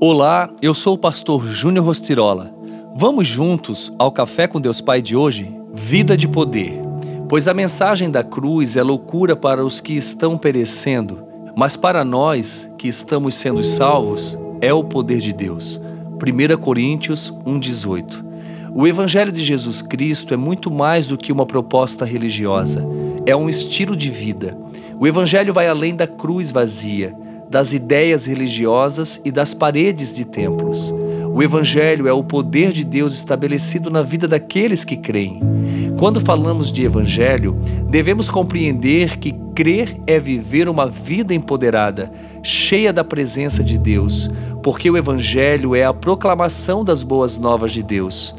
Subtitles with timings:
[0.00, 2.52] Olá, eu sou o pastor Júnior Rostirola.
[2.96, 5.56] Vamos juntos ao Café com Deus Pai de hoje?
[5.72, 6.82] Vida de poder.
[7.28, 11.24] Pois a mensagem da cruz é loucura para os que estão perecendo,
[11.56, 15.80] mas para nós que estamos sendo salvos é o poder de Deus.
[16.14, 18.24] 1 Coríntios 1,18
[18.74, 22.84] O Evangelho de Jesus Cristo é muito mais do que uma proposta religiosa,
[23.24, 24.58] é um estilo de vida.
[24.98, 27.14] O Evangelho vai além da cruz vazia
[27.48, 30.92] das ideias religiosas e das paredes de templos.
[31.34, 35.40] O Evangelho é o poder de Deus estabelecido na vida daqueles que creem.
[35.98, 37.56] Quando falamos de Evangelho,
[37.88, 44.30] devemos compreender que crer é viver uma vida empoderada, cheia da presença de Deus,
[44.62, 48.34] porque o Evangelho é a proclamação das boas novas de Deus.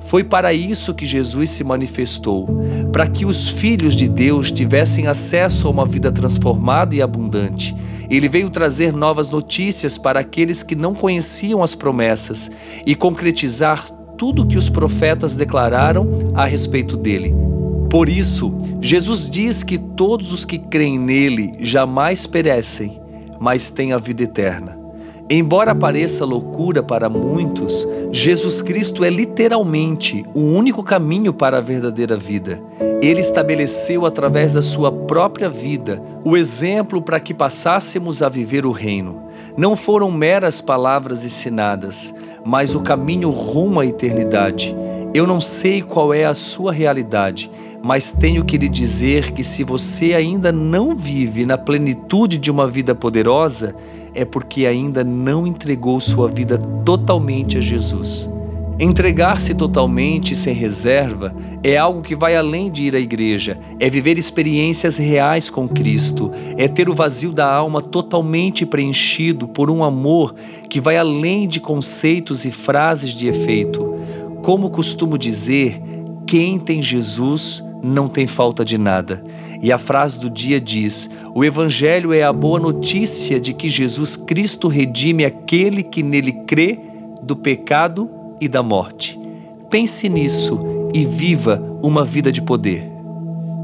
[0.00, 2.48] Foi para isso que Jesus se manifestou,
[2.90, 7.76] para que os filhos de Deus tivessem acesso a uma vida transformada e abundante
[8.10, 12.50] ele veio trazer novas notícias para aqueles que não conheciam as promessas
[12.84, 17.34] e concretizar tudo o que os profetas declararam a respeito dele.
[17.88, 23.00] Por isso, Jesus diz que todos os que creem nele jamais perecem,
[23.38, 24.79] mas têm a vida eterna.
[25.32, 32.16] Embora pareça loucura para muitos, Jesus Cristo é literalmente o único caminho para a verdadeira
[32.16, 32.60] vida.
[33.00, 38.72] Ele estabeleceu através da sua própria vida o exemplo para que passássemos a viver o
[38.72, 39.22] reino.
[39.56, 42.12] Não foram meras palavras ensinadas,
[42.44, 44.74] mas o caminho rumo à eternidade.
[45.14, 47.48] Eu não sei qual é a sua realidade,
[47.80, 52.66] mas tenho que lhe dizer que se você ainda não vive na plenitude de uma
[52.66, 53.76] vida poderosa,
[54.14, 58.28] é porque ainda não entregou sua vida totalmente a Jesus.
[58.82, 64.16] Entregar-se totalmente sem reserva é algo que vai além de ir à igreja, é viver
[64.16, 70.34] experiências reais com Cristo, é ter o vazio da alma totalmente preenchido por um amor
[70.66, 73.96] que vai além de conceitos e frases de efeito.
[74.42, 75.82] Como costumo dizer,
[76.26, 79.22] quem tem Jesus não tem falta de nada.
[79.60, 84.16] E a frase do dia diz: O Evangelho é a boa notícia de que Jesus
[84.16, 86.78] Cristo redime aquele que nele crê
[87.22, 88.10] do pecado
[88.40, 89.18] e da morte.
[89.70, 90.60] Pense nisso
[90.92, 92.90] e viva uma vida de poder.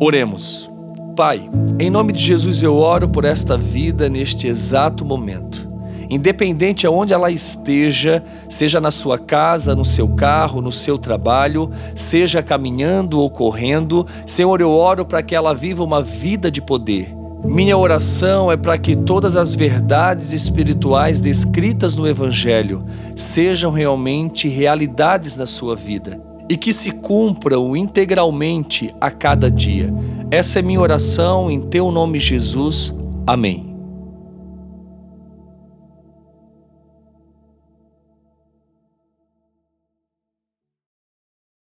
[0.01, 0.71] Oremos.
[1.17, 5.67] Pai, em nome de Jesus eu oro por esta vida neste exato momento
[6.09, 12.43] independente aonde ela esteja, seja na sua casa, no seu carro, no seu trabalho, seja
[12.45, 17.26] caminhando ou correndo, Senhor, eu oro para que ela viva uma vida de poder.
[17.45, 25.37] Minha oração é para que todas as verdades espirituais descritas no Evangelho sejam realmente realidades
[25.37, 29.93] na sua vida e que se cumpram integralmente a cada dia.
[30.31, 32.95] Essa é minha oração em teu nome, Jesus.
[33.27, 33.76] Amém.